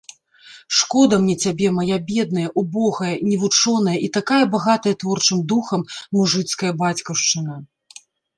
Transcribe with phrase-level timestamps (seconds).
[0.77, 5.85] Шкода мне цябе, мая бедная, убогая, невучоная і такая багатая творчым духам
[6.19, 7.55] мужыцкая бацькаўшчына.